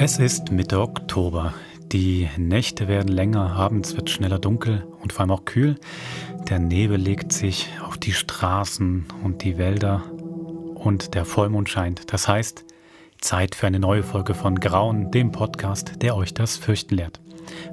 [0.00, 1.54] Es ist Mitte Oktober.
[1.90, 5.74] Die Nächte werden länger, abends wird schneller dunkel und vor allem auch kühl.
[6.48, 10.04] Der Nebel legt sich auf die Straßen und die Wälder
[10.76, 12.12] und der Vollmond scheint.
[12.12, 12.64] Das heißt,
[13.20, 17.18] Zeit für eine neue Folge von Grauen, dem Podcast, der euch das Fürchten lehrt.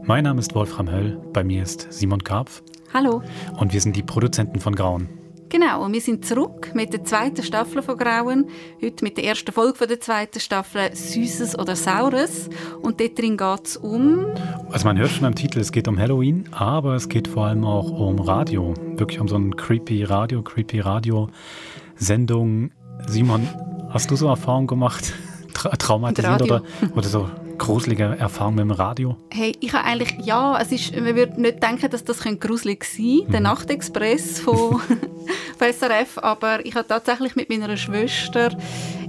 [0.03, 2.63] Mein Name ist Wolfram Höll, bei mir ist Simon Karpf.
[2.91, 3.21] Hallo.
[3.55, 5.09] Und wir sind die Produzenten von Grauen.
[5.57, 8.49] Genau, und wir sind zurück mit der zweiten Staffel von Grauen.
[8.83, 12.49] Heute mit der ersten Folge der zweiten Staffel Süßes oder Saures.
[12.81, 14.25] Und dort drin geht es um...
[14.69, 17.63] Also man hört schon am Titel, es geht um Halloween, aber es geht vor allem
[17.63, 18.73] auch um Radio.
[18.97, 22.71] Wirklich um so ein creepy Radio, creepy Radio-Sendung.
[23.07, 23.47] Simon,
[23.91, 25.13] hast du so Erfahrungen gemacht?
[25.53, 26.63] Tra traumatisiert oder,
[26.93, 29.17] oder so gruselige Erfahrung mit dem Radio?
[29.31, 33.19] Hey, ich habe eigentlich, ja, es ist, man würde nicht denken, dass das gruselig sein
[33.19, 33.45] könnte, der mhm.
[33.45, 34.79] Nachtexpress von,
[35.57, 38.55] von SRF, aber ich habe tatsächlich mit meiner Schwester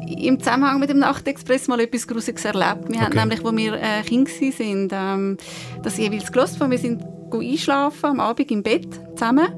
[0.09, 2.88] im Zusammenhang mit dem Nachtexpress mal etwas Gruseliges erlebt.
[2.88, 3.04] Wir okay.
[3.04, 5.37] haben nämlich, wo wir äh, Kinder waren, ähm,
[5.82, 9.48] das jeweils gelesen, wir sind einschlafen am Abend im Bett zusammen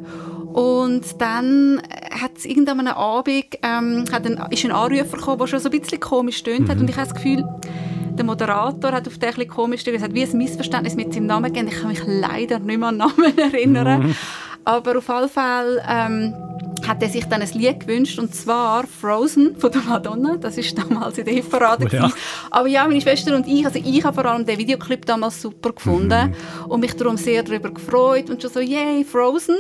[0.53, 5.47] und dann hat es irgendwann am Abend ähm, hat ein, ist ein Anrufer gekommen, der
[5.47, 6.69] schon so ein bisschen komisch tönt mhm.
[6.69, 7.45] hat und ich habe das Gefühl,
[8.19, 11.53] der Moderator hat auf den ein komisch es hat wie ein Missverständnis mit seinem Namen
[11.53, 11.69] gegeben.
[11.69, 14.09] Ich kann mich leider nicht mehr an den Namen erinnern.
[14.09, 14.17] Mhm.
[14.65, 16.35] Aber auf jeden Fall ähm,
[16.87, 20.37] hat er sich dann ein Lied gewünscht und zwar Frozen von der Madonna.
[20.37, 21.87] Das ist damals in der Hitparade.
[21.91, 22.11] Oh, ja.
[22.51, 25.73] Aber ja, meine Schwester und ich, also ich habe vor allem den Videoclip damals super
[25.73, 26.71] gefunden mhm.
[26.71, 29.57] und mich darum sehr darüber gefreut und schon so, yay, Frozen.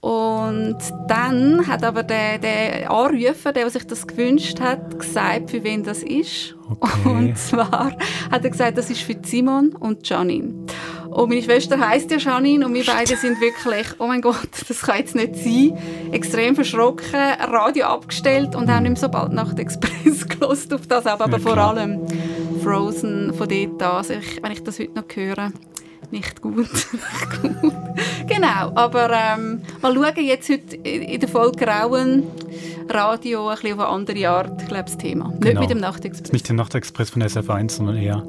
[0.00, 5.64] Und dann hat aber der, der Anrufer, der, der sich das gewünscht hat, gesagt, für
[5.64, 6.54] wen das ist.
[6.68, 6.88] Okay.
[7.08, 7.96] Und zwar
[8.30, 10.66] hat er gesagt, das ist für Simon und Janine.
[11.10, 14.82] Und meine Schwester heißt ja Janine und wir beide sind wirklich, oh mein Gott, das
[14.82, 19.58] kann jetzt nicht sein, extrem verschrocken, Radio abgestellt und haben nicht mehr so bald Nacht
[19.58, 22.06] Express gelost auf das, aber, aber vor allem
[22.62, 23.96] Frozen von dort an.
[23.96, 25.50] Also ich, wenn ich das heute noch höre,
[26.10, 26.68] nicht gut.
[28.26, 32.24] genau, aber ähm, mal schauen, jetzt heute in der Folge Grauen
[32.88, 35.32] Radio ein bisschen auf eine andere Art, ich glaube, das Thema.
[35.40, 35.44] Genau.
[35.44, 36.32] Nicht mit dem Nachtexpress.
[36.32, 38.26] Nicht der Nachtexpress von SF1, sondern eher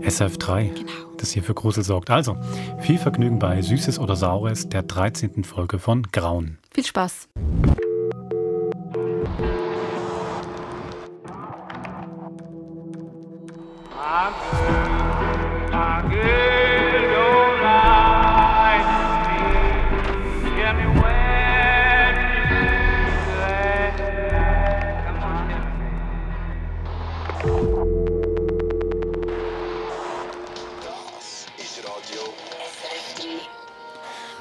[0.00, 0.90] SF3, genau.
[1.18, 2.10] das hier für Grusel sorgt.
[2.10, 2.36] Also,
[2.80, 5.44] viel Vergnügen bei Süßes oder Saures, der 13.
[5.44, 6.58] Folge von Grauen.
[6.72, 7.28] Viel Spaß.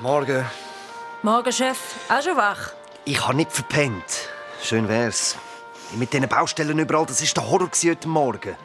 [0.01, 0.45] Morgen.
[1.23, 1.77] Morgen, Chef.
[2.07, 2.71] Auch schon wach?
[3.03, 4.29] Ich habe nicht verpennt.
[4.63, 5.35] Schön wär's.
[5.97, 8.55] Mit diesen Baustellen überall, das war der Horror heute Morgen.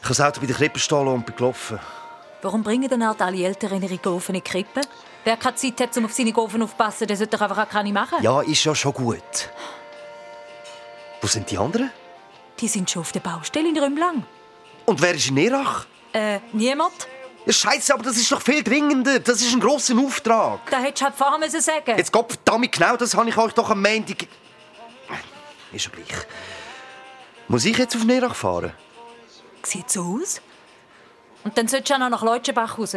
[0.00, 1.80] Ich habe das Auto bei der Krippe stehen und bin gelaufen.
[2.42, 4.82] Warum bringen denn halt alle Eltern ihre Gofen in die Krippe?
[5.24, 7.92] Wer keine Zeit hat, um auf seine Gofen aufzupassen, der sollte doch einfach auch keine
[7.92, 8.22] machen.
[8.22, 9.50] Ja, ist ja schon gut.
[11.20, 11.90] Wo sind die anderen?
[12.60, 14.22] Die sind schon auf der Baustelle in Rümlang.
[14.86, 15.86] Und wer ist in Erach?
[16.12, 17.08] Äh, niemand.
[17.46, 19.20] Ja, Scheiße, aber das ist doch viel dringender.
[19.20, 20.70] Das ist ein grosser Auftrag.
[20.70, 21.96] Da hättest du halt vorher müssen sagen.
[21.96, 24.26] Jetzt Gott verdammt genau, das habe ich euch doch am Montag...
[25.72, 26.26] Ist ja gleich.
[27.48, 28.72] Muss ich jetzt auf Nerach fahren?
[29.62, 30.40] Sieht so aus.
[31.44, 32.96] Und dann solltest du auch noch nach Leutschenbach raus.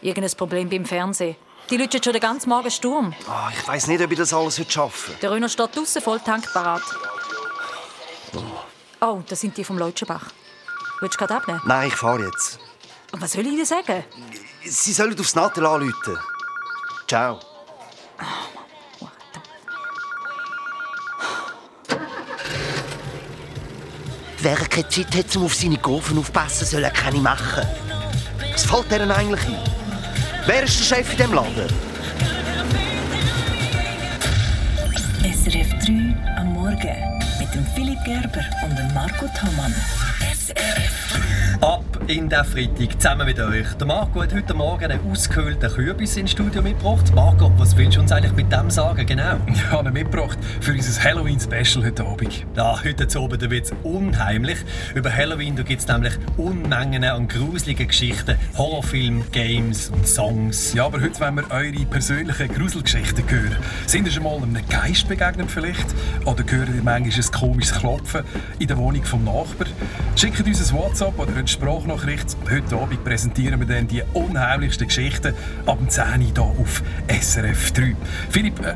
[0.00, 1.36] Irgendein Problem beim Fernsehen.
[1.70, 3.14] Die Leute schon den ganzen Morgen Sturm.
[3.28, 5.12] Oh, ich weiß nicht, ob ich das alles heute schaffe.
[5.20, 6.82] Der Röner steht draußen voll tankparat.
[8.34, 8.40] Oh.
[9.00, 10.30] oh, das sind die vom Leutschenbach.
[11.00, 11.60] Willst du gerade abnehmen?
[11.64, 12.58] Nein, ich fahre jetzt.
[13.12, 14.04] Und was soll ich Ihnen sagen?
[14.64, 16.18] Sie sollen aufs Nattel anrufen.
[17.06, 17.40] Ciao.
[24.40, 27.66] Wer keine Zeit hat, um auf seine Gofen aufpassen, soll er keine machen.
[28.52, 29.58] Was fällt denen eigentlich ein?
[30.46, 31.68] Wer ist der Chef in diesem Laden?
[35.22, 39.74] SRF 3 am Morgen mit dem Philipp Gerber und dem Marco Thomann.
[40.20, 43.66] SRF 3 in der Freitag zusammen mit euch.
[43.74, 47.12] Der Marco hat heute Morgen einen ausgehöhlten Kürbis ins Studio mitgebracht.
[47.14, 49.36] Marco, was willst du uns eigentlich mit dem sagen, genau?
[49.46, 52.46] Ich habe ihn mitgebracht für unser Halloween-Special heute Abend.
[52.56, 54.58] Ja, heute Abend wird es unheimlich.
[54.94, 60.74] Über Halloween gibt es nämlich Unmengen an gruseligen Geschichten, Horrorfilme, Games und Songs.
[60.74, 63.56] Ja, aber heute wollen wir eure persönlichen Gruselgeschichten hören.
[63.86, 65.86] Sind ihr schon mal einem Geist begegnet vielleicht?
[66.24, 68.22] Oder hört ihr manchmal ein komisches Klopfen
[68.58, 69.66] in der Wohnung vom Nachbar?
[70.16, 72.36] Schickt uns ein WhatsApp oder eine Sprachnachricht Nachricht.
[72.50, 77.72] Heute Abend präsentieren wir dann die unheimlichsten Geschichten ab dem 10 Uhr hier auf SRF
[77.72, 77.96] 3.
[78.28, 78.74] Philipp, äh,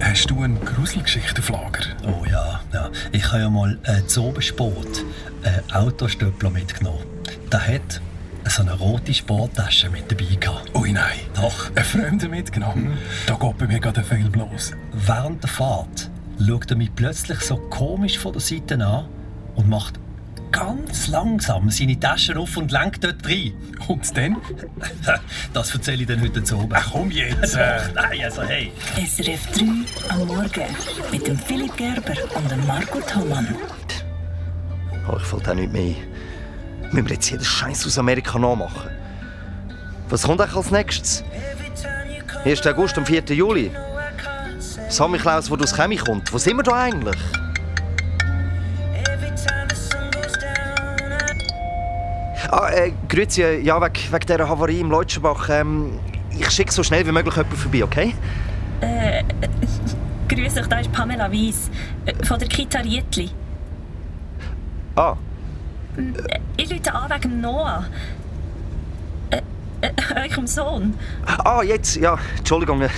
[0.00, 1.84] hast du eine Gruselgeschichte auf Lager?
[2.06, 2.90] Oh ja, ja.
[3.12, 5.04] ich habe ja mal äh, zu Obersport
[5.42, 7.04] äh, Autostöppler mitgenommen.
[7.50, 8.02] der hat
[8.46, 10.70] so eine rote Sporttasche mit dabei gehabt.
[10.74, 11.20] Ui nein.
[11.34, 11.70] Doch.
[11.74, 12.98] Ein Fremder mitgenommen.
[13.26, 14.72] Da geht bei mir gerade ein Fehl los.
[14.92, 16.10] Während der Fahrt
[16.46, 19.06] schaut er mich plötzlich so komisch von der Seite an
[19.54, 19.98] und macht
[20.54, 23.54] ganz langsam seine Tasche auf und lenkt dort rein.
[23.88, 24.36] Und dann?
[25.52, 26.72] Das erzähle ich dann heute zu oben.
[26.74, 27.54] Ach komm jetzt.
[27.54, 27.60] Doch,
[27.94, 28.72] nein, also hey.
[28.96, 29.64] SRF 3
[30.08, 30.76] am Morgen
[31.10, 33.54] mit dem Philipp Gerber und dem Marco Thomann.
[35.08, 35.96] Oh, ich fällt auch nicht mehr ein.
[36.92, 38.90] Müssen wir jetzt jeden Scheiß aus Amerika nachmachen?
[40.08, 41.24] Was kommt eigentlich als nächstes?
[42.44, 42.66] 1.
[42.66, 43.22] August und 4.
[43.30, 43.70] Juli.
[44.88, 46.32] Samichlaus, wo du aus Chemie kommt.
[46.32, 47.18] Wo sind wir da eigentlich?
[52.50, 55.48] Ah, äh, grüezi, äh, ja, wegen, wegen dieser Havarie im Leutschenbach.
[55.50, 55.98] Ähm,
[56.36, 58.14] ich schicke so schnell wie möglich jemanden vorbei, okay?
[60.28, 61.70] Grüß euch, da ist Pamela Weiss
[62.06, 63.30] äh, von der Kita Rietli.
[64.96, 65.16] Ah,
[66.56, 67.84] Ich rufe an wegen Noah.
[69.30, 69.40] Äh,
[69.80, 69.90] äh,
[70.30, 70.94] eurem Sohn.
[71.26, 72.82] ah jetzt, ja, Entschuldigung.
[72.82, 72.88] äh,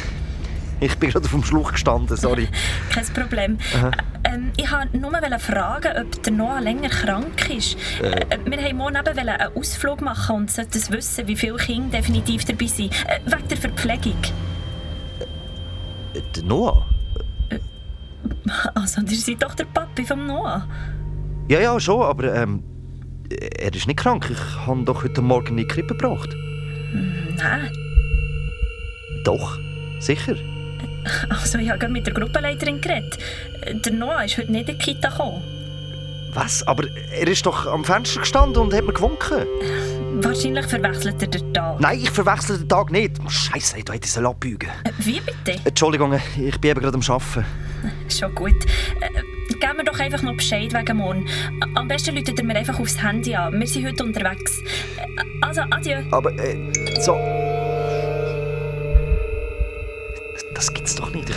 [0.80, 2.48] Ich bin gerade auf dem Schluch gestanden, sorry.
[2.92, 3.58] Kein Problem.
[3.74, 3.90] Äh,
[4.26, 7.76] ähm, ich wollte nur fragen, ob der Noah länger krank ist.
[8.02, 12.66] Äh, wir wollten morgen einen Ausflug machen und sollten wissen, wie viele Kinder definitiv dabei
[12.66, 12.92] sind.
[13.06, 14.22] Äh, wegen der Verpflegung.
[16.14, 16.86] Äh, Der Noah?
[18.74, 20.66] Also, ihr seid doch der Papi vom Noah.
[21.48, 22.62] Ja, ja, schon, aber ähm,
[23.30, 24.28] er ist nicht krank.
[24.30, 26.28] Ich habe doch heute Morgen in die Krippe gebracht.
[27.36, 27.70] Nein.
[29.24, 29.58] Doch,
[30.00, 30.36] sicher.
[31.28, 33.18] Also, ich habe mit der Gruppenleiterin geredet.
[33.84, 35.42] Der Noah ist heute nicht in die Kita gekommen.
[36.34, 36.62] Was?
[36.66, 36.84] Aber
[37.18, 39.46] er ist doch am Fenster gestanden und hat mir gewunken.
[40.22, 41.80] Wahrscheinlich verwechselt er den Tag.
[41.80, 43.12] Nein, ich verwechsel den Tag nicht.
[43.28, 44.68] Scheiße, du hättest ihn abbügen.
[44.84, 45.60] Äh, Wie bitte?
[45.64, 47.44] Entschuldigung, ich bin eben gerade am Arbeiten.
[48.08, 48.64] Schon gut.
[49.00, 51.26] Äh, geben wir doch einfach noch Bescheid wegen morgen.
[51.74, 53.58] Am besten läutet ihr mir einfach aufs Handy an.
[53.58, 54.58] Wir sind heute unterwegs.
[54.96, 55.98] Äh, Also, adieu.
[56.10, 56.56] Aber, äh,
[57.00, 57.14] so.
[60.56, 61.28] Das gibt's doch nicht.
[61.28, 61.36] Ich,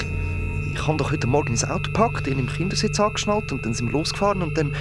[0.74, 3.88] ich habe doch heute Morgen ins Auto gepackt, ihn im Kindersitz angeschnallt und dann sind
[3.88, 4.74] wir losgefahren und dann.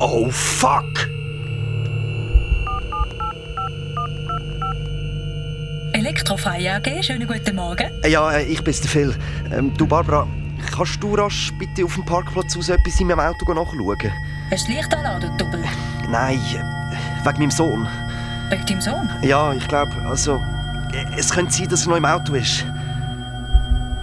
[0.00, 1.10] Oh, fuck!
[5.92, 7.90] Elektrofei AG, schönen guten Morgen.
[8.02, 9.14] Äh, Ja, äh, ich bin's, der Phil.
[9.52, 10.26] Ähm, du, Barbara,
[10.74, 13.96] kannst du rasch bitte auf dem Parkplatz aus etwas in meinem Auto nachschauen?
[14.00, 14.08] Hast du
[14.50, 15.62] das Licht anladen, Doppel?
[16.10, 17.86] Nein, äh, wegen meinem Sohn.
[18.48, 19.10] Wegen deinem Sohn?
[19.20, 20.40] Ja, ich glaube, also.
[21.18, 22.64] Es könnte sein, dass er noch im Auto ist.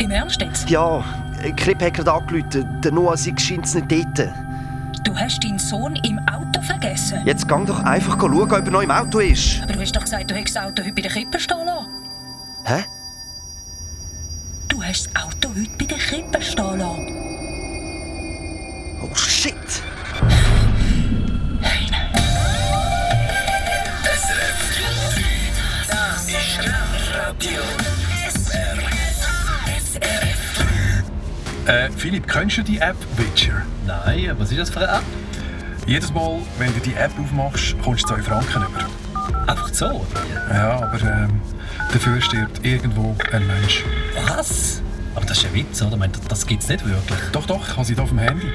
[0.07, 0.69] Im Ernst jetzt?
[0.69, 1.04] Ja,
[1.57, 2.81] Kripp hat gerade angerufen.
[2.81, 4.30] Der Noah sei scheint's nicht dort.
[5.04, 7.21] Du hast deinen Sohn im Auto vergessen?
[7.25, 9.62] Jetzt gang doch einfach schauen, ob er noch im Auto ist.
[9.62, 11.89] Aber du hast doch gesagt, du hättest das Auto heute bei der Krippe stehen lassen.
[12.63, 12.86] Hä?
[14.69, 17.12] Du hast das Auto heute bei der Krippe stehen lassen.
[19.01, 19.53] Oh shit!
[31.68, 33.62] Äh, Philipp, kennst du die App Witcher?
[33.86, 35.04] Nein, was ist das für eine App?
[35.86, 39.42] Jedes Mal, wenn du die App aufmachst, kommst du 2 Franken über.
[39.48, 40.08] Einfach so?
[40.50, 41.42] Ja, aber ähm,
[41.92, 43.84] dafür stirbt irgendwo ein Mensch.
[44.28, 44.81] Was?
[45.14, 45.94] Aber das ist ein Witz, oder?
[45.94, 47.19] Ich meine, das gibt's nicht wirklich.
[47.34, 48.48] Doch, doch, ich habe sie hier auf dem Handy.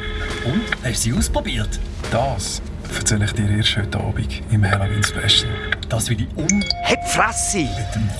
[0.47, 0.63] Und?
[0.83, 1.81] Hast du sie ausprobiert?
[2.11, 2.63] Das
[2.97, 5.51] erzähle ich dir erst heute Abend im Halloween-Special.
[5.91, 6.63] Das will ich um...
[6.85, 7.69] Hat die Fresse!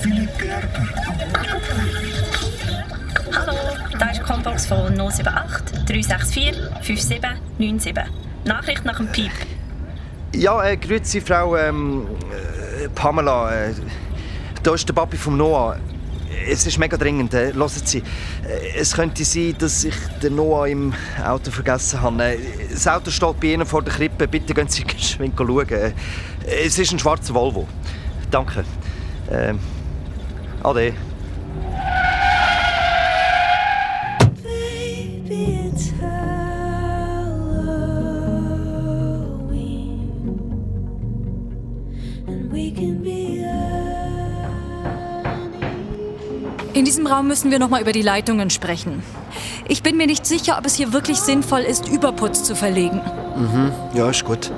[0.01, 0.87] Philipp Gerber.
[4.43, 8.03] Combox von 078 364 5797.
[8.43, 9.31] Nachricht nach dem Piep.
[10.35, 12.07] Ja, äh, grüezi, Frau ähm,
[12.83, 13.67] äh, Pamela.
[13.67, 13.73] Äh,
[14.61, 15.77] da ist der Papi vom Noah.
[16.49, 17.33] Es ist mega dringend.
[17.33, 22.23] Äh, hören Sie, äh, es könnte sein, dass ich den Noah im Auto vergessen habe.
[22.23, 22.37] Äh,
[22.69, 24.27] das Auto steht bei Ihnen vor der Krippe.
[24.27, 25.69] Bitte gehen Sie geschwind schauen.
[25.69, 25.93] Äh,
[26.65, 27.65] es ist ein schwarzer Volvo.
[28.29, 28.65] Danke.
[29.31, 29.59] Ähm,
[30.63, 30.93] ade.
[46.73, 49.03] In diesem Raum müssen wir noch mal über die Leitungen sprechen.
[49.67, 53.01] Ich bin mir nicht sicher, ob es hier wirklich sinnvoll ist, Überputz zu verlegen.
[53.93, 54.51] Ja, ist gut.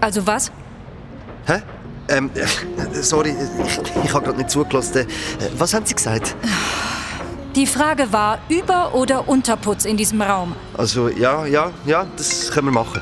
[0.00, 0.50] Also was?
[1.46, 1.62] Hä?
[2.08, 4.98] Ähm, äh, sorry, ich, ich habe gerade nicht zugelassen.
[4.98, 5.06] Äh,
[5.56, 6.34] was haben Sie gesagt?
[7.54, 10.54] Die Frage war Über- oder Unterputz in diesem Raum.
[10.76, 13.00] Also, ja, ja, ja, das können wir machen.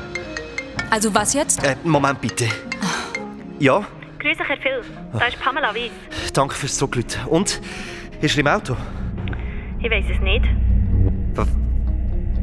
[0.89, 1.63] Also was jetzt?
[1.63, 2.47] Äh, Moment bitte.
[3.59, 3.85] Ja,
[4.19, 4.81] Grüß dich, Herr Phil.
[5.13, 6.31] Da ist Pamela Weiss.
[6.33, 7.25] danke fürs Zurückrufen.
[7.27, 7.59] Und?
[8.21, 8.75] Ist er im Auto?
[9.79, 10.45] Ich weiß es nicht.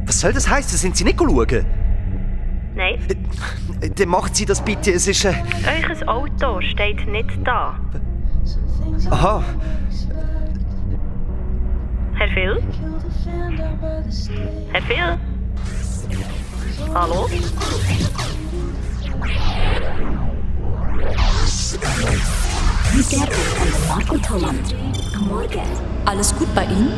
[0.07, 0.77] Was soll das heißen?
[0.79, 1.65] Sind Sie nicht schauen?
[2.75, 2.99] Nein.
[3.81, 4.91] Äh, Dann macht sie das bitte.
[4.93, 5.25] Es ist.
[5.25, 5.35] Äh,
[5.91, 7.79] Euch Auto steht nicht da.
[9.11, 9.45] aha.
[12.19, 12.61] Herr Phil?
[14.73, 15.19] Herr Phil?
[16.93, 17.29] Hallo?
[26.07, 26.93] Alles gut bei Ihnen?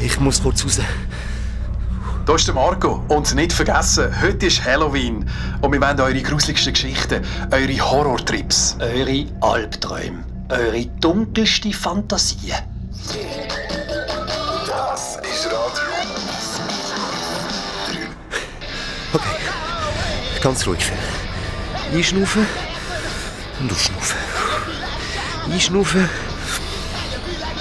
[0.00, 0.80] Ich muss kurz raus.
[2.24, 3.04] Da ist der Marco.
[3.08, 5.28] Und nicht vergessen, heute ist Halloween.
[5.60, 8.76] Und wir wollen eure gruseligsten Geschichten, eure Horrortrips.
[8.78, 12.52] Eure Albträume, eure dunkelste Fantasie.
[20.42, 20.92] Ganz ruhig.
[21.92, 22.46] Einschnaufen
[23.60, 24.16] und ausschnaufen.
[25.50, 26.08] Einschnaufen.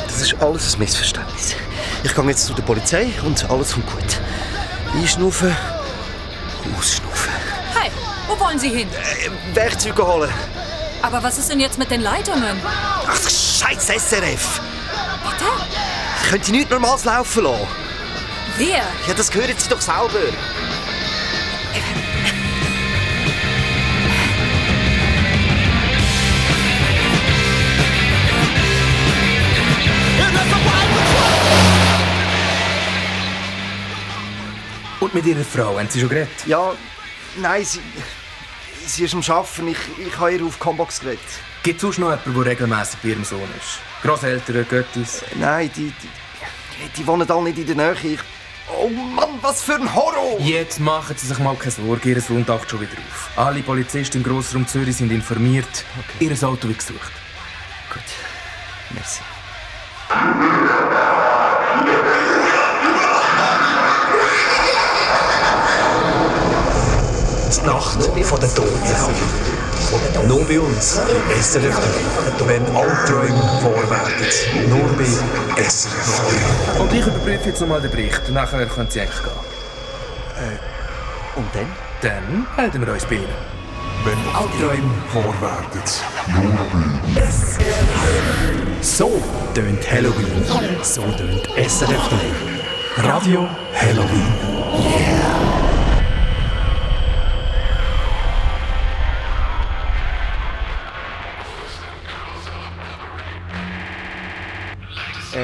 [0.08, 1.56] Das ist alles ein Missverständnis.
[2.04, 4.20] Ich gehe jetzt zu der Polizei und alles kommt gut.
[4.94, 5.56] Einschnaufen,
[6.78, 7.32] ausschnaufen.
[7.74, 7.92] Hey,
[8.28, 8.88] wo wollen Sie hin?
[8.90, 10.30] Äh, Werkzeuge holen.
[11.02, 12.60] Aber was ist denn jetzt mit den Leitungen?
[13.08, 14.62] Ach, scheiß SRF.
[15.24, 15.52] Bitte?
[16.30, 17.68] Könnt ihr nichts Normales laufen lassen?
[18.58, 18.84] Wer?
[19.08, 20.10] Ja, das hören Sie doch selber.
[35.16, 36.30] Mit Ihrer Frau, haben Sie schon geredet?
[36.46, 36.74] Ja,
[37.38, 37.80] nein, sie,
[38.86, 39.70] sie ist am Arbeiten.
[39.70, 41.20] Ich, ich habe ihr auf Combox geredet.
[41.64, 43.80] Gibt es sonst noch jemanden, der regelmäßig bei Ihrem Sohn ist?
[44.04, 45.24] Grosseltern, Göttis?
[45.40, 47.96] Nein, die, die, die wohnen alle nicht in der Nähe.
[48.04, 48.20] Ich,
[48.78, 50.38] oh Mann, was für ein Horror!
[50.40, 53.30] Jetzt machen Sie sich mal keine Sorge, Ihr Sohn taucht schon wieder auf.
[53.38, 55.86] Alle Polizisten im Grossraum Zürich sind informiert.
[56.20, 57.12] Ihr Auto wird gesucht.
[57.90, 58.04] Gut,
[58.92, 59.22] merci.
[68.26, 68.80] Von den Toten.
[70.28, 71.78] Nur bei uns, im SRF.
[72.48, 74.70] Wenn Albträume wahr werden.
[74.70, 75.06] Nur bei
[75.62, 76.22] SRF.
[76.80, 78.30] Und ich überprüfe jetzt nochmal den Bericht.
[78.32, 79.32] Nachher können Sie eigentlich gehen.
[81.36, 81.68] Und dann?
[82.02, 83.28] Dann melden wir uns bei Ihnen.
[84.04, 85.84] Wenn Albträume wahr werden.
[88.82, 89.22] So
[89.54, 90.46] tönt Halloween.
[90.82, 92.10] So tönt SRF
[92.98, 93.08] 3.
[93.08, 95.65] Radio Halloween.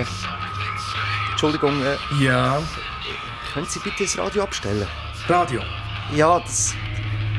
[0.02, 2.62] Äh, Entschuldigung, äh, Ja,
[3.54, 4.88] können Sie bitte das Radio abstellen?
[5.28, 5.62] Radio.
[6.14, 6.74] Ja, das,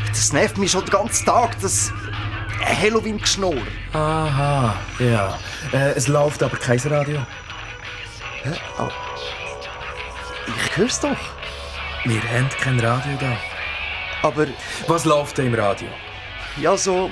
[0.09, 1.93] das nervt mich schon den ganzen Tag, das
[2.65, 3.63] Halloween-Geschnurr.
[3.93, 5.39] Aha, ja.
[5.73, 7.25] Äh, es läuft aber kein Radio.
[8.43, 8.51] Hä?
[8.79, 8.89] Oh.
[10.65, 11.17] Ich hör's doch.
[12.05, 13.37] Wir haben kein Radio da.
[14.23, 14.47] Aber,
[14.89, 15.89] Was läuft denn im Radio?
[16.61, 17.11] ja, so...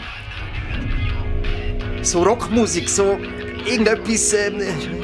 [2.03, 3.19] So Rockmusik, so
[3.67, 4.33] irgendetwas...
[4.33, 5.00] Ähm, äh,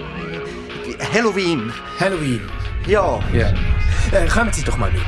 [1.13, 1.73] Halloween.
[1.99, 2.41] Halloween.
[2.87, 3.21] Ja.
[3.33, 3.53] Ja.
[4.13, 5.03] Äh, kommen Sie doch mal mit.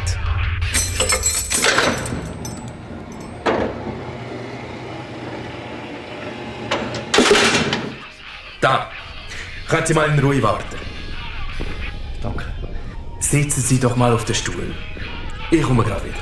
[8.60, 8.90] Da.
[9.68, 10.76] Können Sie mal in Ruhe warten.
[12.22, 12.44] Danke.
[13.20, 14.74] Sitzen Sie doch mal auf den Stuhl.
[15.50, 16.16] Ich komme gerade wieder.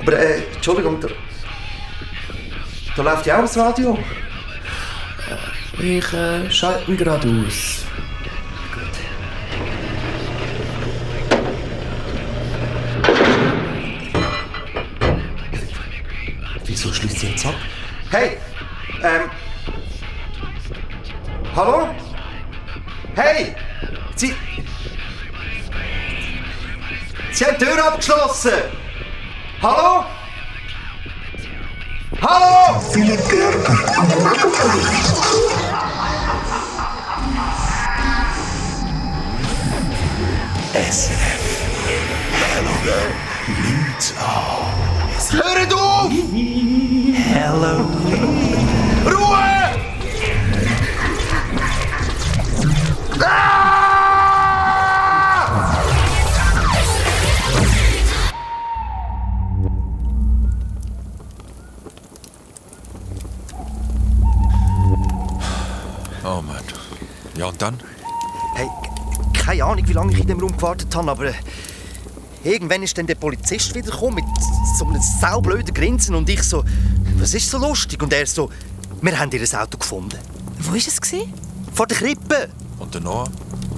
[0.00, 1.08] Aber, äh, Entschuldigung, da,
[2.96, 3.98] da läuft ja auch das Radio.
[5.78, 7.84] Ich äh, schalte ihn gerade aus.
[17.16, 17.54] Sie jetzt ab?
[18.10, 18.36] Hey!
[19.02, 19.30] Ähm.
[21.54, 21.88] Hallo?
[23.14, 23.54] Hey!
[24.16, 24.34] Sie.
[27.32, 28.52] Sie haben die Tür abgeschlossen!
[29.62, 30.04] Hallo?
[32.20, 32.80] Hallo!
[32.80, 34.48] Philipp Gerber und der Marco
[45.32, 46.12] Hört auf!
[47.58, 47.76] Hello.
[49.06, 49.48] Ruhe!
[53.18, 53.86] Ah!
[66.22, 66.62] Oh Mann.
[67.38, 67.80] Ja, und dann?
[68.54, 68.68] Hey,
[69.32, 71.32] keine Ahnung, wie lange ich in dem Raum gewartet habe, aber äh,
[72.44, 74.26] irgendwann ist dann der Polizist wiedergekommen mit
[74.76, 76.62] so einem saublöden Grinsen und ich so,
[77.20, 78.02] was ist so lustig?
[78.02, 78.50] Und er so,
[79.00, 80.18] wir haben ihr Auto gefunden.
[80.58, 81.00] Wo war es?
[81.74, 82.48] Vor der Krippe.
[82.78, 83.28] Und der Noah?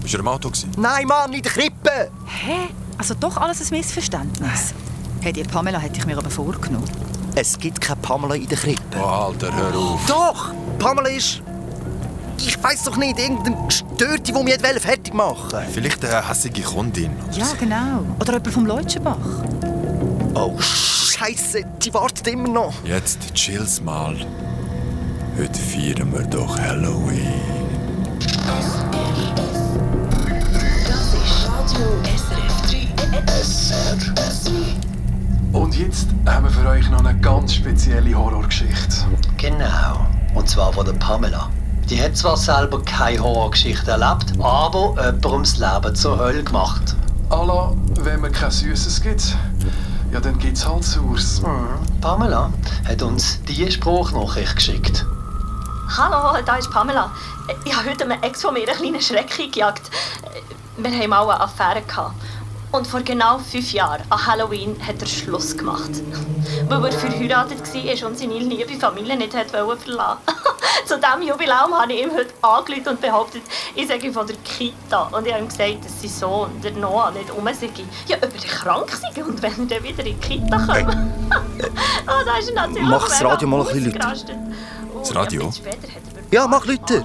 [0.04, 0.48] Ist er im Auto?
[0.48, 0.70] Gewesen?
[0.76, 2.10] Nein, Mann, in der Krippe.
[2.26, 2.68] Hä?
[2.96, 4.74] Also doch alles ein Missverständnis.
[5.20, 6.88] Hey, die Pamela hätte ich mir aber vorgenommen.
[7.34, 8.98] Es gibt keine Pamela in der Krippe.
[8.98, 10.00] Oh, Alter, hör auf.
[10.06, 10.52] Doch!
[10.78, 11.42] Pamela ist...
[12.38, 17.10] Ich weiß doch nicht, irgendein Gestörte, der mich wollte fertig machen Vielleicht eine hässige Kundin.
[17.32, 18.04] Ja, genau.
[18.20, 19.16] Oder jemand vom Leutschenbach.
[20.34, 22.74] Oh, Scheiße, die wartet immer noch.
[22.84, 24.16] Jetzt chill's mal.
[25.38, 27.40] Heute feiern wir doch Halloween.
[28.20, 28.66] Das
[31.14, 33.42] ist Radio SRF 3.
[33.42, 34.50] SRF
[35.52, 39.06] Und jetzt haben wir für euch noch eine ganz spezielle Horrorgeschichte.
[39.38, 40.06] Genau.
[40.34, 41.48] Und zwar von der Pamela.
[41.88, 46.94] Die hat zwar selber keine Horrorgeschichte erlebt, aber jemandem das Leben zur Hölle gemacht.
[47.30, 49.36] Allah, wenn man kein Süßes gibt,
[50.12, 51.42] ja, dann gibt's halt Saures.
[52.00, 52.52] Pamela
[52.86, 55.04] hat uns diese Spruchnachricht geschickt.
[55.96, 57.10] Hallo, da ist Pamela.
[57.64, 59.90] Ich habe heute einem Ex von mir einen kleinen Schreck eingejagt.
[60.76, 62.14] Wir haben mal eine Affäre gehabt.
[62.70, 65.90] Und vor genau fünf Jahren, an Halloween, hat er Schluss gemacht.
[66.68, 69.86] Weil er verheiratet war und seine liebe Familie nicht hat verlassen
[70.86, 73.42] Zu diesem Jubiläum habe ich ihm heute angerufen und behauptet,
[73.74, 75.02] ich sage von der Kita.
[75.12, 77.68] Und ich habe ihm gesagt, dass sein Sohn, der Noah, nicht um sei.
[78.06, 80.96] Ja, ob er krank sei und wenn er dann wieder in die Kita kommt.
[82.06, 84.12] oh, da ist er natürlich Mach das Radio mal ein bisschen lauter.
[84.12, 84.36] ausgerastet.
[85.00, 85.52] Das Radio?
[86.30, 87.04] Ja, mach Leute.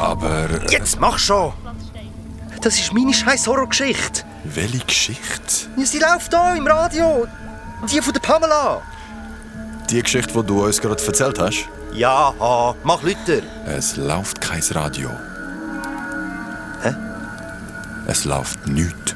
[0.00, 0.50] Aber...
[0.50, 1.52] äh, Jetzt mach schon!
[2.60, 4.24] Das ist meine scheiß Horrorgeschichte.
[4.44, 5.68] Welche Geschichte?
[5.76, 7.26] Ja, sie läuft hier im Radio.
[7.90, 8.82] Die von der Pamela.
[9.90, 11.68] Die Geschichte, die du uns gerade erzählt hast?
[11.92, 12.32] Ja,
[12.84, 13.42] mach Leute.
[13.66, 15.10] Es läuft kein Radio.
[16.82, 16.94] Hä?
[18.06, 19.14] Es läuft nichts.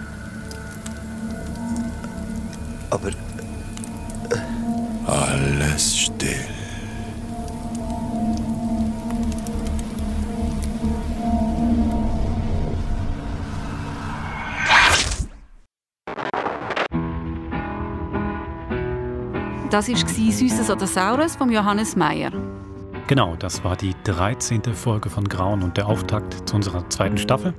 [2.91, 3.11] Aber
[5.07, 6.56] Alles still.
[19.71, 22.31] Das war «Süßes oder Saures» von Johannes Meyer.
[23.09, 24.63] Genau, das war die 13.
[24.75, 27.55] Folge von Grauen und der Auftakt zu unserer zweiten Staffel.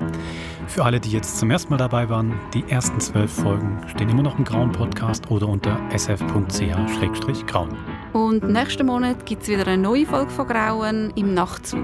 [0.67, 4.24] Für alle, die jetzt zum ersten Mal dabei waren, die ersten zwölf Folgen stehen immer
[4.24, 7.78] noch im Grauen Podcast oder unter sf.ch-grauen.
[8.13, 11.82] Und nächsten Monat gibt es wieder eine neue Folge von Grauen im Nachtzug.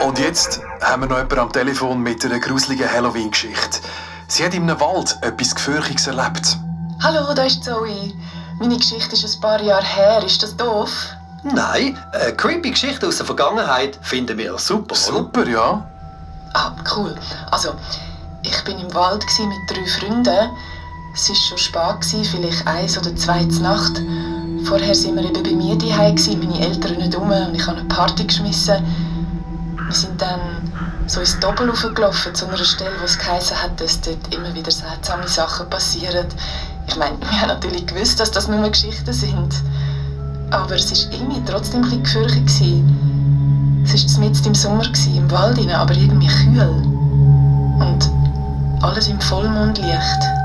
[0.00, 3.80] Und jetzt haben wir noch jemanden am Telefon mit einer gruseligen Halloween-Geschichte.
[4.28, 6.56] Sie hat in einem Wald etwas Gefürchiges erlebt.
[7.02, 8.14] Hallo, da ist Zoe.
[8.58, 10.22] Meine Geschichte ist ein paar Jahre her.
[10.24, 10.90] Ist das doof?
[11.42, 14.94] Nein, eine creepy Geschichte aus der Vergangenheit finden wir super.
[14.94, 15.86] Super, ja.
[16.54, 17.14] Ah, cool.
[17.50, 17.74] Also,
[18.42, 20.50] ich bin im Wald mit drei Freunden.
[21.14, 24.00] Es war schon spät, vielleicht eins oder zwei zur Nacht.
[24.64, 27.88] Vorher sind wir eben bei mir gsi, meine Eltern nicht rum und ich habe eine
[27.88, 28.82] Party geschmissen.
[29.76, 30.40] Wir sind dann
[31.06, 34.70] so ins Doppel gelaufen, zu einer Stelle, wo es geheißen hat, dass dort immer wieder
[34.70, 36.26] seltsame Sachen passieren.
[36.88, 39.54] Ich meine, wir haben natürlich gewusst, dass das nur Geschichten sind.
[40.50, 43.84] Aber es war irgendwie trotzdem ein bisschen gewesen.
[43.84, 46.82] Es war mitten im Sommer, im Wald, aber irgendwie kühl.
[47.80, 48.10] Und
[48.82, 50.43] alles im Vollmondlicht.